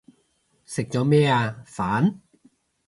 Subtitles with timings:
[0.65, 1.63] 食咗咩啊？
[1.67, 2.21] 飯